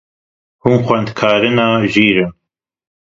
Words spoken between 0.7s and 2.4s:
xwendekarine jîr in.